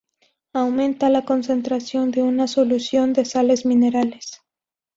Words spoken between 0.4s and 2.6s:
Aumenta la concentración de una